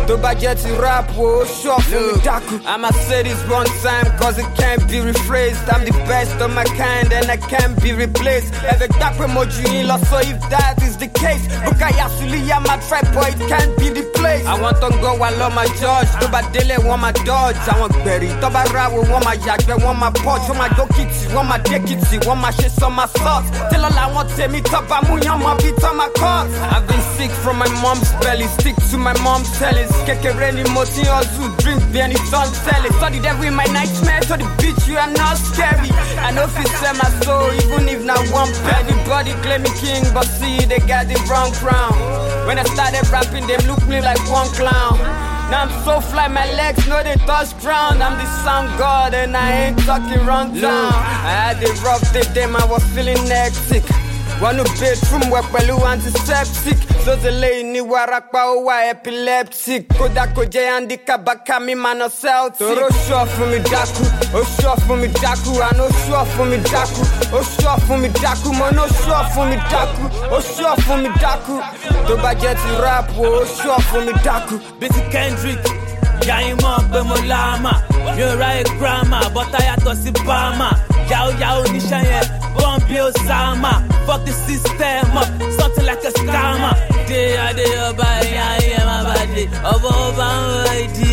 [0.08, 2.54] Tó bá jẹ́ ti rap wo, ó ṣọ́ fún mi dákú.
[2.68, 5.64] I'ma say this one time cause it can't be rephrased.
[5.74, 8.54] I'm the best of my kind and I can't be replaced.
[8.72, 11.46] Ẹ̀fẹ̀ pé mo jù yín lọ so if that is the case.
[11.66, 14.44] Bukaya Suliya my tribe boy it can't be the place.
[14.46, 16.10] Àwọn tó ń gbọ́ wa lọ́ máa judge.
[16.20, 17.60] Tó bá délé wọ́n máa dodge.
[17.70, 20.46] Àwọn gbẹ̀rì tó bá ráwo wọ́n máa yàgbẹ́ wọ́n máa purge.
[20.50, 23.46] Wọ́n máa dókìtì wọ́n máa dékìtì wọ́n máa ṣe summer salt.
[23.70, 26.46] Tí lọ́la wọn tèmi tó bá mú yán mọ́ bí tó máa cut.
[26.74, 28.48] I've been sick from my mom's belly.
[28.58, 29.94] Stick to my mom's tellings.
[30.08, 31.50] Kékeré ni mo ti hustle.
[31.62, 32.92] Drink bí ẹni tó ń tẹ́lẹ̀.
[32.98, 34.22] Study devil in my nightmare.
[34.28, 35.92] So the bitch you are not scary.
[36.26, 38.94] I know you sell my soul even if not one penny.
[39.06, 41.94] Everybody claim me king but see they got the wrong crown.
[42.48, 44.98] When I started rapping, them look me like one clown.
[45.50, 48.02] Now I'm so fly, my legs know they touch ground.
[48.02, 50.94] I'm the sound god and I ain't talking wrong town.
[50.94, 53.84] I had a rough day, then I was feeling hectic.
[54.42, 56.78] One bedroom wẹ̀ pẹ̀lú antiseptic.
[57.06, 59.88] Sọ́sẹ̀lẹ̀ ní warapa ó wà epileptic.
[59.98, 61.22] Kódà kò jẹ́ handicap
[61.66, 62.60] mi máa nọ Celtic.
[62.68, 64.04] Tòró ṣọ́ fún mi dákú,
[64.38, 67.02] ó ṣọ́ fún mi dákú, àná ó ṣọ́ fún mi dákú,
[67.38, 70.04] ó ṣọ́ fún mi dákú, mo ní ó ṣọ́ fún mi dákú,
[70.36, 71.54] ó ṣọ́ fún mi dákú.
[72.08, 74.56] Tó bá jẹ́ ti rap wo, ó ṣọ́ fún mi dákú.
[74.80, 75.64] bísí kendrick
[76.28, 77.72] yàyín mọ̀ pé mo láàmà
[78.16, 80.70] mi ò ráyè gírámà bọ́tà yàtọ̀ sí báàmà
[81.10, 82.26] yàwó yàwó níṣẹ́ yẹn
[82.56, 83.72] bọ́ǹbì osama
[84.06, 85.28] fuck the system up.
[85.60, 86.74] Something like a scammer.
[87.10, 89.44] dé adé ọba ẹ̀yà ẹ̀yẹ máa bá dé
[89.74, 91.10] ọba ọba ń wọ ìdí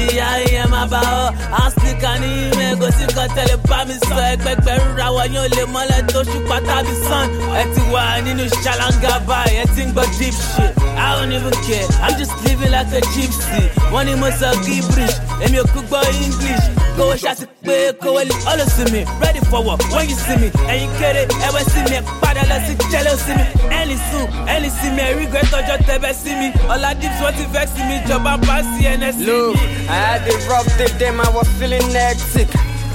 [3.23, 7.27] kan tẹ̀lé bá mi sọ ẹgbẹgbẹ̀rún ra wọ yóò lè mọ́lẹ̀ tó ṣùpá tàbí sàn.
[7.61, 10.73] Ẹ ti wà nínú ṣàlàngà báyìí ẹ ti ń gbọ́ deep shit.
[11.03, 13.63] I don't even care I'm just living like a gypsy.
[13.93, 16.65] Wọ́n ní mo sọ gibrish èmi ò kú gbọ́ english.
[16.97, 19.01] Kówó ṣáàtì pé kówó lè ọ̀lọ́ sí mi.
[19.23, 22.73] Ready for war when you see me ẹ̀yin kéré ẹ̀wẹ̀ sí mi padà lọ sí
[22.93, 23.45] jẹ́lẹ̀ sí mi.
[23.81, 26.49] Ẹ̀lì sùn ẹ̀lì sí mi ẹ̀rí gbé tọjọ́ tẹ́bẹ̀ sí mi.
[26.75, 29.57] Ọ̀la dips wọ́n ti vex mi ìjọba bá sí ns sí Look.
[29.91, 32.49] I had a rough day, then I was feeling hectic.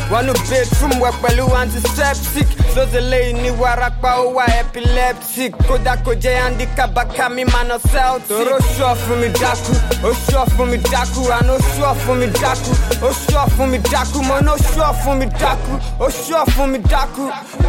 [0.09, 2.47] One bedroom wẹ̀ pẹ̀lú antiseptic.
[2.73, 4.27] Sọ́sẹ̀lẹ̀ ní warapa ó
[4.59, 5.51] epileptic.
[5.67, 8.37] Kódà kò jẹ́ handicap bàkà mi máa nọ Celtic.
[9.21, 12.71] Mi dákú, ó ṣọ́ fún mi dákú, àná ó ṣọ́ fún mi dákú,
[13.07, 14.35] ó ṣọ́ fún mi dákú, mo
[14.75, 17.23] ṣọ́ fún mi dákú, ó ṣọ́ fún mi dákú.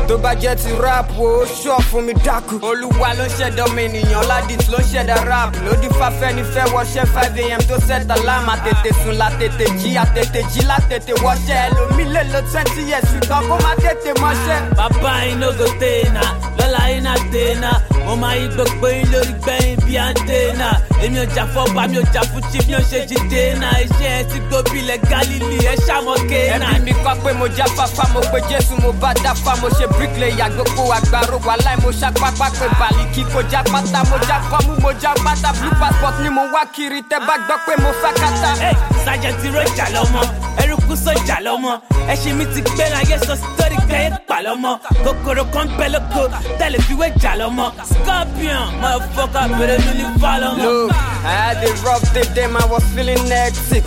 [0.08, 1.44] Tó bá jẹ́ ti rap wo,
[1.90, 2.54] fún mi dákú.
[2.62, 5.50] Olúwa ló ń ṣẹ̀dá ọmọ ènìyàn, Ládìs ló ń ṣẹ̀dá rap.
[5.66, 7.60] Lódì fáfẹ́ ní fẹ́ wọṣẹ́ five a.m.
[7.68, 12.27] tó ṣẹ̀dá láàmà tètè sùn la tètè jí, àtètè jí la tètè wọṣẹ́.
[12.28, 14.74] Ẹlòmí lè lo twenty years ṣùgbọ́n kó má tètè mọṣẹ́.
[14.76, 16.20] bàbá yín ló go tèèna
[16.58, 17.70] lọ́la yín náà tèèna
[18.06, 20.68] mo máa yí gbogbo yín lórí gbẹ̀yìn bí àǹtẹ̀nà
[21.04, 22.98] èmi ò jà fọ́ba mi ò jà fún chief mi ò ṣe
[23.84, 26.66] iṣẹ́ ẹ ti gbó bilẹ̀ galilei ẹ ṣàmọ̀ kéèna.
[26.76, 29.86] ẹbí mi kọ́ pé mo já fáfá mo pe jésù mo bá dáfá mo ṣe
[30.54, 35.12] gbogbo àgbàro wàhálà mo ṣàpápá pé bàlíkì kò já pátá mo já kọ́mú mo já
[35.24, 38.50] pátá blue passport ni mo wá kiri tẹ́ bá gbọ́ pé mo fẹ́ kátá.
[38.62, 38.74] Hey,
[39.04, 40.20] Sergeant Roja lọmọ,
[40.62, 41.72] eruku sọjà lọ́mọ
[42.12, 44.70] ẹṣin mi ti gbé láyé sọ sítórí kẹyẹ pa lọ́mọ
[45.04, 46.22] kòkòrò kan bẹ lóko
[46.58, 50.64] tẹlẹ fi wé jà lọ́mọ scorpion motherfucker bèrè mi ní falọ́mọ.
[50.64, 53.84] Look, I had a rough then I was feeling hectic.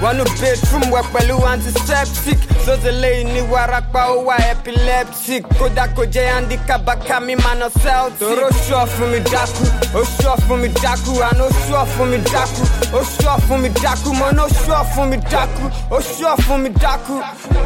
[0.00, 2.38] One bedroom work pẹ̀lú antiseptic.
[2.66, 5.42] Sọ́sẹ̀lẹ̀ ní warapa ó wà epileptic.
[5.58, 8.18] Kódà kò jẹ́ handicap bàkà mi máa nà celtic.
[8.20, 9.64] Tòró ṣọ́ fún mi dákú,
[9.98, 12.62] ó ṣọ́ fún mi dákú, àná ó ṣọ́ fún mi dákú,
[12.98, 16.58] ó ṣọ́ fún mi dákú, mo ní ó ṣọ́ fún mi dákú, ó ṣọ́ fún
[16.62, 17.14] mi dákú.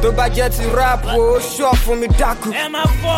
[0.02, 2.48] Tó bá jẹ́ ti rap o, ó ṣọ́ fún mi dákú.
[2.52, 3.14] ẹ máa fọ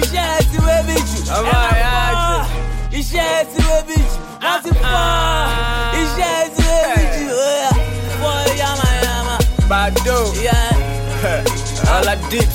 [0.00, 2.46] iṣẹ́ ẹ ti wé mi jù ẹ máa fọ
[2.98, 3.98] iṣẹ́ ẹ ti wé mi
[4.40, 4.94] jù wọ́n ti fọ
[6.00, 10.60] iṣẹ́ ẹ ti wé mi jù oya fọ
[11.94, 12.48] all I did.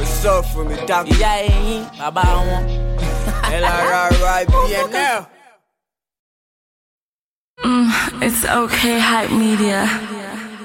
[0.00, 1.06] Ó ṣọ́ fún mi dákú.
[1.14, 2.62] ìyá ẹyin bàbá wọn.
[3.54, 5.24] Ẹ lára ra ibi ẹ̀.
[7.64, 7.88] Mm,
[8.26, 9.80] it's okay, hype media.
[9.82, 10.57] It's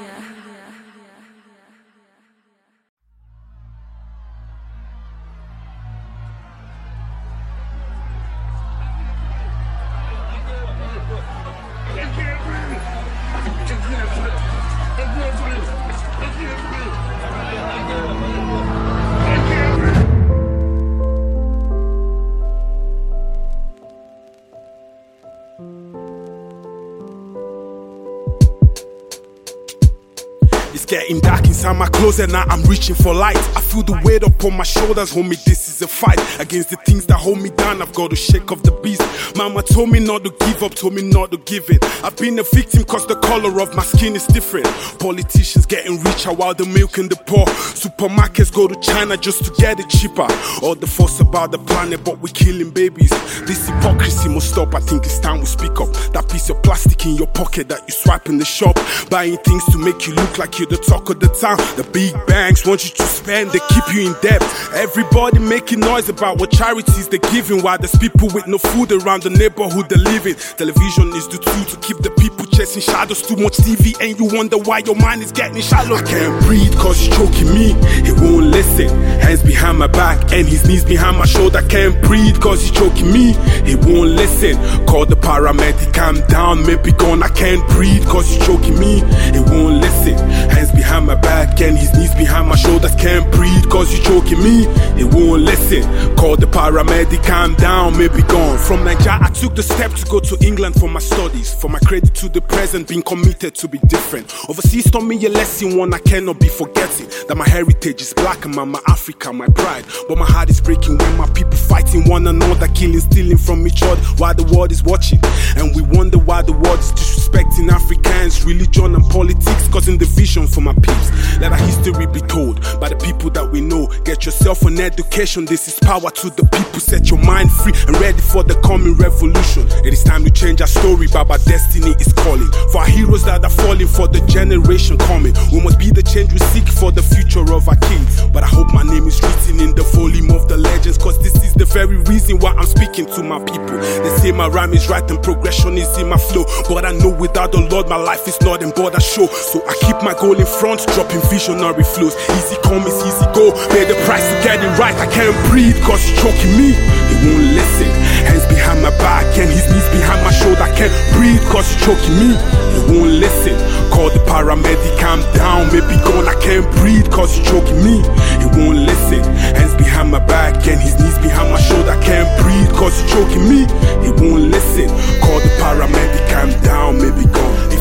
[30.93, 32.45] getting dark inside my closet now.
[32.49, 33.35] I'm reaching for light.
[33.57, 35.43] I feel the weight upon my shoulders, homie.
[35.43, 37.81] This is a fight against the things that hold me down.
[37.81, 39.01] I've got to shake off the beast.
[39.35, 41.79] Mama told me not to give up, told me not to give in.
[42.03, 44.67] I've been a victim cause the color of my skin is different.
[44.99, 47.47] Politicians getting richer while the milk and the poor.
[47.73, 50.27] Supermarkets go to China just to get it cheaper.
[50.61, 53.09] All the fuss about the planet, but we're killing babies.
[53.47, 54.75] This hypocrisy must stop.
[54.75, 55.91] I think it's time we speak up.
[56.13, 58.77] That piece of plastic in your pocket that you swipe in the shop,
[59.09, 61.57] buying things to make you look like you're the talk of the town.
[61.77, 64.41] The big banks want you to spend, they keep you in debt.
[64.73, 69.23] Everybody making noise about what charities they're giving, while there's people with no food around
[69.23, 70.35] the neighborhood they live in.
[70.35, 73.21] Television is the tool to keep the people chasing shadows.
[73.21, 75.95] Too much TV, and you wonder why your mind is getting shallow.
[75.95, 77.73] I can't breathe cause he's choking me,
[78.03, 78.89] he won't listen.
[79.21, 81.61] Hands behind my back, and his knees behind my shoulder.
[81.69, 84.55] Can't breathe cause he's choking me, he won't listen.
[84.85, 87.23] Call the paramedic, calm down, maybe gone.
[87.23, 88.99] I can't breathe cause he's choking me,
[89.31, 90.15] he won't listen.
[90.49, 92.93] Hands behind my back and his knees behind my shoulders.
[92.95, 94.65] Can't breathe cause he's choking me,
[94.97, 95.83] he won't listen.
[96.15, 98.57] Call the paramedic, calm down, maybe gone.
[98.57, 101.53] From Nigeria, I took the step to go to England for my studies.
[101.53, 104.33] For my credit to the present, being committed to be different.
[104.49, 107.07] Overseas taught me a lesson, one I cannot be forgetting.
[107.27, 109.85] That my heritage is black and my Africa, my pride.
[110.07, 113.83] But my heart is breaking when my people fighting one another, killing, stealing from each
[113.83, 115.19] other while the world is watching.
[115.57, 120.61] And we wonder why the world is disrespecting Africans, religion and politics, causing division for
[120.61, 121.39] my peeps.
[121.39, 123.87] Let our history be told by the people that we know.
[124.05, 126.79] Get yourself an education, this is power to the people.
[126.79, 129.67] Set your mind free and ready for the coming revolution.
[129.83, 132.49] It is time to change our story, Baba destiny is calling.
[132.71, 135.33] For our heroes that are falling for the generation coming.
[135.51, 138.21] We must be the change we seek for the future of our kids.
[138.29, 141.35] But I hope my name is written in the volume of the legends, cause this
[141.43, 143.77] is the very reason why I'm speaking to my people.
[143.77, 146.45] They say my rhyme is right and progression is in my flow.
[146.69, 149.27] But I know without the Lord, my life is not in border show.
[149.27, 152.15] So I keep my goal in front, dropping visionary flows.
[152.35, 153.55] Easy come is easy go.
[153.71, 154.95] Pay the price to get it right.
[154.99, 156.75] I can't breathe cause he's choking me.
[156.75, 157.89] He won't listen.
[158.27, 160.61] Hands behind my back and his knees behind my shoulder.
[160.61, 162.31] I can't breathe cause he's choking me.
[162.75, 163.55] He won't listen.
[163.95, 166.27] Call the paramedic, calm down, maybe gone.
[166.27, 168.03] I can't breathe cause he's choking me.
[168.43, 169.23] He won't listen.
[169.55, 171.91] Hands behind my back and his knees behind my shoulder.
[171.91, 173.63] I can't breathe cause he's choking me.
[174.03, 174.91] He won't listen.
[175.23, 177.72] Call the paramedic, calm down, maybe gone.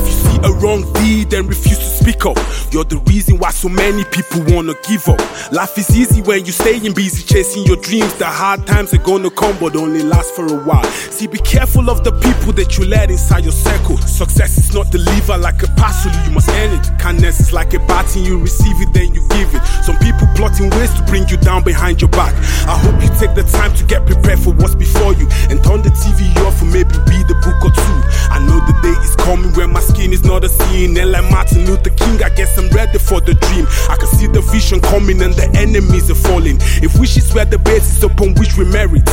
[0.62, 2.38] Wrong deed and refuse to speak up,
[2.70, 5.20] you're the reason why so many people wanna give up.
[5.50, 8.14] Life is easy when you're staying busy chasing your dreams.
[8.14, 10.84] The hard times are gonna come, but only last for a while.
[11.10, 13.96] See, be careful of the people that you let inside your circle.
[13.98, 16.86] Success is not delivered like a parcel, you must earn it.
[16.98, 19.62] Kindness is like a baton, you receive it, then you give it.
[19.82, 22.34] Some people plotting ways to bring you down behind your back.
[22.70, 25.82] I hope you take the time to get prepared for what's before you and turn
[25.82, 27.98] the TV off and maybe read a book or two.
[28.30, 30.96] I know the day is coming when my skin is not a seeing.
[30.98, 33.66] And like Martin Luther King, I guess I'm ready for the dream.
[33.88, 36.58] I can see the vision coming and the enemies are falling.
[36.84, 39.08] If wishes were the basis upon which we merit,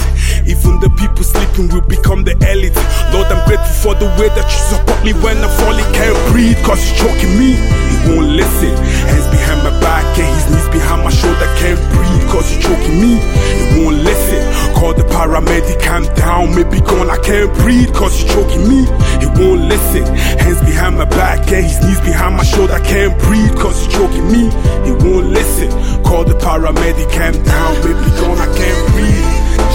[0.45, 2.75] even the people sleeping will become the elite.
[3.13, 5.87] Lord, I'm grateful for the way that you support me when I'm falling.
[5.95, 7.55] Can't breathe, cause you're choking me.
[7.55, 8.73] He won't listen.
[9.09, 11.47] Hands behind my back and his knees behind my shoulder.
[11.57, 13.19] Can't breathe, cause you're choking me.
[13.19, 14.41] He won't listen.
[14.79, 17.09] Call the paramedic, calm down, maybe gone.
[17.09, 18.87] I can't breathe, cause she's choking me.
[19.19, 20.07] He won't listen.
[20.39, 22.73] Hands behind my back, yeah, his knees behind my shoulder.
[22.73, 24.47] I can't breathe, cause she's choking me.
[24.87, 25.67] He won't listen.
[26.07, 28.39] Call the paramedic, calm down, Maybe gone.
[28.39, 29.27] I can't breathe.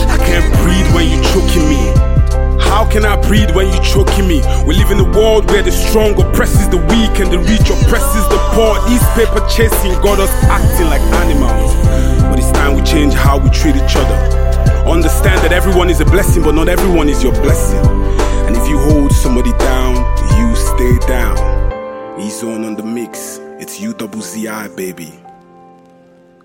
[0.09, 1.85] I can't breathe when you're choking me.
[2.65, 4.41] How can I breathe when you're choking me?
[4.65, 8.25] We live in a world where the strong oppresses the weak and the rich oppresses
[8.33, 8.81] the poor.
[8.89, 11.77] These paper chasing got us acting like animals.
[12.25, 14.45] But it's time we change how we treat each other.
[14.87, 17.85] Understand that everyone is a blessing, but not everyone is your blessing.
[18.47, 19.95] And if you hold somebody down,
[20.39, 22.21] you stay down.
[22.21, 23.39] He's on on the mix.
[23.59, 25.13] It's U double Z I, baby.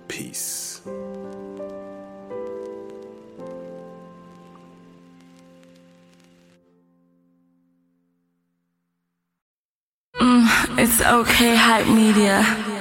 [0.08, 0.82] Peace.
[10.20, 12.79] Mm, it's okay, hype media.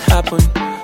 [0.00, 0.77] happen.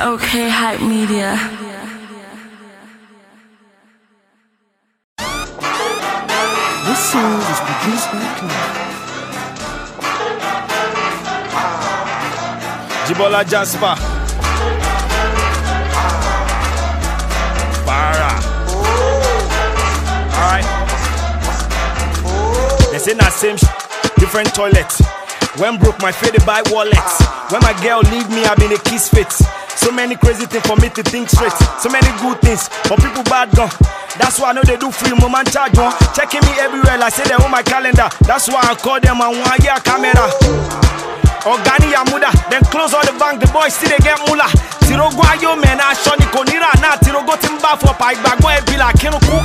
[0.00, 1.36] OK Hype Media.
[6.86, 8.76] This song was produced by Clark.
[13.06, 13.94] Jibola Jasper.
[17.84, 18.32] Para.
[20.40, 20.68] Alright.
[22.90, 23.64] They say that same sh-
[24.18, 24.90] different toilet.
[25.58, 26.96] When broke my faded by wallet.
[27.50, 29.59] When my girl leave me, I been a kiss fit.
[29.80, 31.56] So many crazy things for me to think straight.
[31.80, 33.72] So many good things, but people bad gone.
[34.20, 35.96] That's why I know they do free moment charge one.
[36.12, 38.12] Checking me everywhere, like say they on my calendar.
[38.28, 40.28] That's why I call them and one year camera.
[41.48, 44.79] Organia Yamuda, then close all the bank, the boys still they get mula.
[44.90, 46.66] Man, aṣọ ni kò níra
[48.12, 49.36] ìgbàgbọ́ là kú.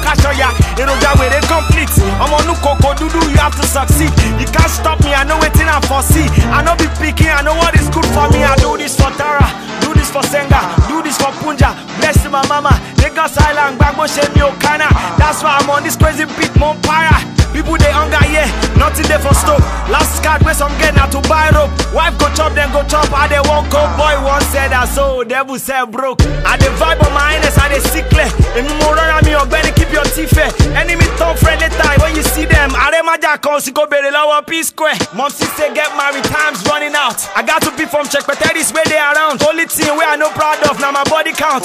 [0.78, 2.02] Èròjà wèrè complete.
[2.20, 4.12] Ọmọ kòkó dúdú, you have to succeed.
[4.40, 6.28] You can't stop me, I know wetin I foresee.
[6.52, 8.44] I know be pikin, I know what is good for me.
[8.44, 9.46] I do this for Tara,
[9.82, 11.76] do this for Senga, do this for Punja.
[12.00, 14.90] Bless my mama, Lagos Island, gbàgbó ṣe mi ò kánà.
[15.18, 17.22] That's why I'm on this crazy beat, mo para.
[17.56, 19.64] People they hunger, yeah, nothing there for stove.
[19.88, 21.72] Last card where some get now to buy rope.
[21.96, 23.80] Wife go chop, then go chop, I they won't go.
[23.96, 26.20] Boy once said I so devil said broke.
[26.44, 28.20] I the vibe on my highness, I they sickle.
[28.20, 28.60] Eh.
[28.60, 30.52] If you more on me, or better keep your teeth fair.
[30.76, 32.76] Enemy top friendly time when you see them.
[32.76, 35.00] I dem maja con si go bere lower P square.
[35.16, 37.24] Mom sister get married, time's running out.
[37.40, 39.40] I got to be from check, but that is where they around.
[39.48, 41.64] Only thing where I no proud of, now my body count.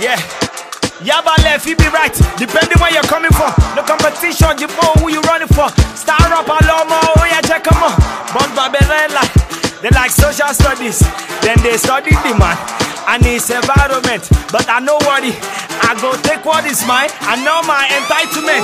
[0.00, 0.16] Yeah.
[1.02, 2.14] Yaba left, he be right.
[2.38, 3.52] Depending where you're coming from.
[3.74, 5.68] No competition, you know who you running for.
[5.98, 7.98] Star up, Alomo, oh yeah, check 'em out.
[8.32, 9.22] Bon Babelella.
[9.82, 11.00] They like social studies.
[11.42, 12.56] Then they study the man
[13.08, 14.30] and his environment.
[14.54, 15.26] But I know what.
[15.82, 17.10] I go take what is mine.
[17.26, 18.62] I know my entitlement.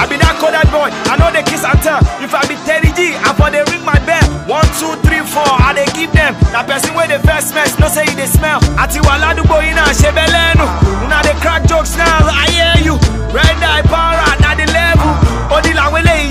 [0.00, 0.88] I be that coded boy.
[1.12, 2.00] I know the kiss and tell.
[2.24, 4.23] If I be Terry G, I for they ring my bell.
[4.46, 5.48] One, two, three, four.
[5.48, 6.36] I they give them.
[6.52, 8.60] That person where the first mess, no say they smell.
[8.76, 10.68] Ati wala du boy na shebelenu.
[11.00, 12.28] Una they crack jokes now.
[12.28, 12.94] I hear you.
[13.32, 15.10] Red eye power na the level.
[15.48, 16.23] Odi la wele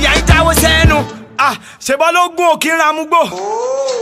[1.85, 3.21] ṣèbọ́ ló gún òkè ń ramúgbò.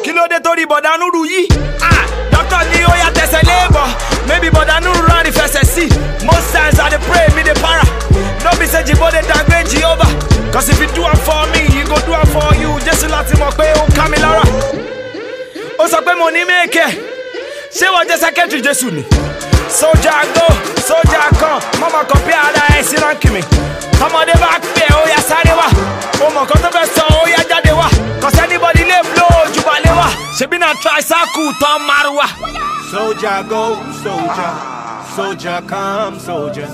[0.04, 1.48] Kí ló dé torí bọ̀dá nùrù yìí?
[1.82, 3.88] Ah, dókítà ní ó yà tẹ̀sẹ̀ léèbọ̀.
[4.28, 5.86] Maybe bọ̀dá nùrù rán ìfẹsẹ̀ sí.
[6.26, 7.84] Most times I dey pray me dey para.
[8.44, 10.10] No be say Jibo dey downgrade Jehovah.
[10.52, 12.70] Cause if you do am for me, he go do am for you.
[12.86, 14.44] Jésù láti mọ̀ pé ó ń ká mi lára.
[15.80, 16.86] Ó sọ pé mo ní mèkè.
[17.74, 19.04] Ṣé wọ́n jẹ́ sẹ́kẹ́tìrì Jésù ni?
[19.72, 20.46] Sójà go,
[20.88, 23.42] sójà kan, mọ́mọ́ kan bí ara ẹ̀ sí ránkì mi.
[24.02, 25.68] Tọmọdé bá pè ó yá sáré wá.
[26.26, 27.88] Ó mọ̀ kan tó fẹ́ sọ ó yá jáde wá.
[28.22, 30.08] Cause anybody lè blow ojú balẹ̀ wá.
[30.38, 32.28] Ṣebí na tricycle tán márùwá.
[32.92, 33.64] Soldier go,
[34.04, 34.52] soldier.
[35.16, 36.68] Soldier come, soldier.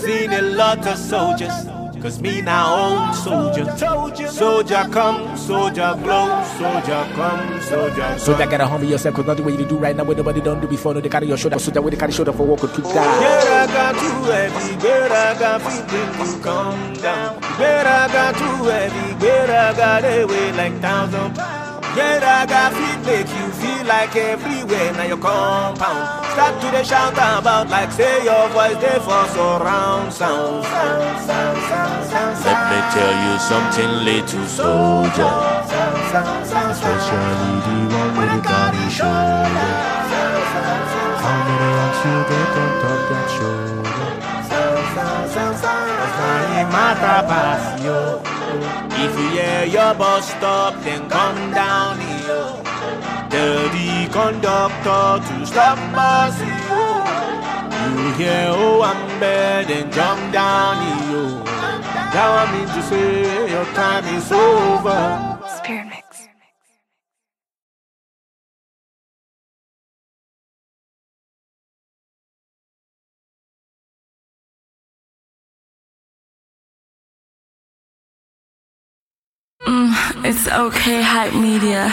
[0.00, 1.56] Seen a lot of soldiers.
[2.04, 3.64] Cause me now old soldier.
[3.78, 9.24] Told you Soldier come, soldier blow, soldier come, soldier So that gotta humble yourself, cause
[9.24, 10.92] nothing way you do right now what nobody don't do before.
[10.92, 12.84] No, they carry your shoulder, so that way they carry shoulder for walk or keep
[12.84, 12.92] down.
[12.92, 17.40] Better got too heavy, better got feeling to come down.
[17.40, 21.73] Better got too heavy, better got away like thousand pounds.
[21.94, 26.26] Better got feet make you feel like everywhere now your compound.
[26.32, 30.64] Start to the shout about like say your voice they for surround sound.
[30.64, 35.34] sound, sound, sound, sound, Let me tell you something, little soldier.
[36.74, 40.04] Especially the one with the gunny shoulder.
[41.22, 44.03] How many rocks you get on top that shoulder?
[46.72, 48.20] Pass yo.
[49.04, 52.62] If you hear your bus stop, then come down here.
[53.30, 56.84] Tell the conductor to stop yo.
[57.96, 61.44] You hear oh I'm bad, then jump down here.
[62.14, 65.33] Now I mean to say your time is over.
[80.18, 81.88] It's okay, hype media.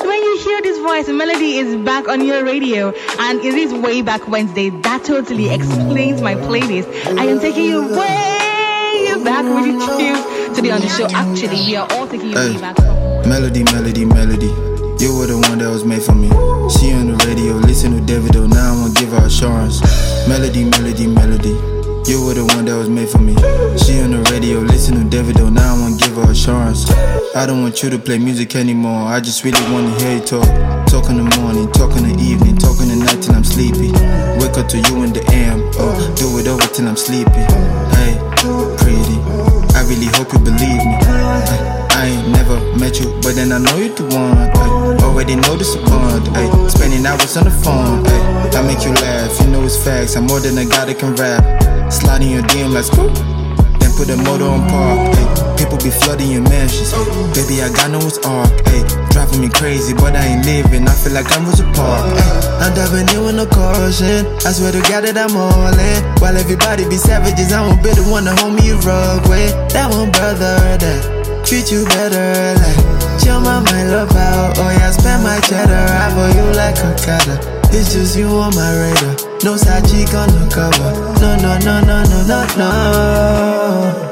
[0.00, 4.02] When you hear this voice, Melody is back on your radio, and it is way
[4.02, 4.70] back Wednesday.
[4.70, 6.88] That totally explains my playlist.
[7.18, 11.06] I am taking you way back with you tunes today on the show.
[11.12, 12.78] Actually, we are all taking you way back.
[13.26, 14.50] Melody, melody, melody.
[15.02, 16.28] You were the one that was made for me.
[16.70, 18.48] She on the radio, listen to Davido.
[18.48, 19.80] Now I'm gonna give her assurance.
[20.28, 21.81] Melody, melody, melody.
[22.06, 23.34] You were the one that was made for me.
[23.78, 25.52] She on the radio, listen to Davido.
[25.52, 26.90] Now I'm gonna give her assurance.
[27.34, 29.06] I don't want you to play music anymore.
[29.06, 30.44] I just really wanna hear you talk.
[30.86, 33.92] Talk in the morning, talk in the evening, talk in the night till I'm sleepy.
[34.42, 35.62] Wake up to you in the AM.
[35.78, 37.44] Oh, do it over till I'm sleepy.
[37.94, 38.18] Hey,
[38.82, 39.18] pretty.
[39.78, 41.81] I really hope you believe me.
[42.02, 44.34] I ain't never met you, but then I know you the one.
[44.34, 46.26] Ay, already know this bond.
[46.34, 48.02] Ay, spending hours on the phone.
[48.02, 50.16] Ay, I make you laugh, you know it's facts.
[50.16, 51.46] I'm more than a guy that can rap.
[51.94, 53.06] Sliding your DM like screw.
[53.78, 55.14] Then put the motor on park.
[55.14, 55.54] Ay.
[55.54, 56.90] People be flooding your mansions.
[57.38, 58.50] Baby, I got no it's arc.
[58.66, 58.82] Ay.
[59.14, 60.90] Driving me crazy, but I ain't living.
[60.90, 62.18] I feel like I'm Rosa Park.
[62.18, 62.66] Ay.
[62.66, 64.26] I'm diving in with no caution.
[64.42, 65.98] I swear to God that I'm all in.
[66.18, 69.54] While everybody be savages, I won't be the one to hold me a rug with.
[69.70, 72.54] That one brother that treat you better.
[72.60, 74.58] Like, chill my mind, love out.
[74.58, 75.86] Oh yeah, spend my cheddar.
[75.88, 77.38] I for you like a cutter.
[77.74, 79.16] It's just you on my radar.
[79.44, 80.92] No side cheek on the cover.
[81.20, 84.08] No, no, no, no, no, no, no.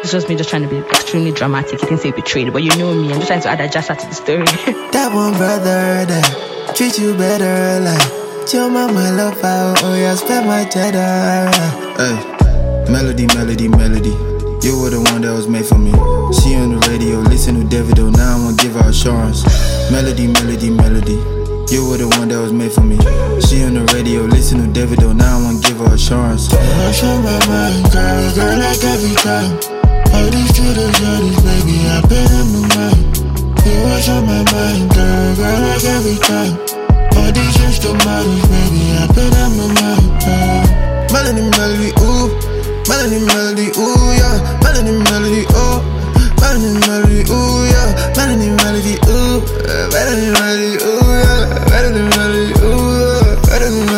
[0.00, 1.80] It's just me just trying to be extremely dramatic.
[1.82, 3.12] You can say betrayed, but you know me.
[3.12, 4.44] I'm just trying to add a jazz to the story.
[4.92, 7.80] That one brother that treat you better.
[7.80, 9.82] Like, chill my mind, love out.
[9.82, 11.50] Oh yeah, spend my cheddar.
[11.96, 14.33] Hey, melody, melody, melody.
[14.64, 15.92] You were the one that was made for me.
[16.40, 18.08] She on the radio, listen to Davido.
[18.08, 19.44] Now I wanna give her assurance.
[19.92, 21.20] Melody, melody, melody.
[21.68, 22.96] You were the one that was made for me.
[23.44, 25.12] She on the radio, listen to Davido.
[25.12, 26.48] Now I wanna give her assurance.
[26.48, 29.52] Rush on my mind, girl, girl, like every time.
[30.16, 32.96] All these shooter shorties, baby, I bet I'm the man.
[33.68, 36.56] You rush on my mind, girl, girl, like every time.
[37.20, 40.00] All these instrumentals, baby, I bet I'm the man.
[40.24, 41.12] Girl.
[41.12, 42.53] Melody, melody, ooh.
[42.88, 44.36] Melody, melody, ooh, yeah.
[44.62, 45.80] Melody, melody, ooh.
[46.40, 47.88] Melody, melody, ooh, yeah.
[48.16, 49.40] Melody, melody, ooh.
[49.92, 51.48] Melody, melody, ooh, yeah.
[51.70, 53.50] Melody, melody, ooh, yeah.
[53.50, 53.93] Melody, melody, ooh,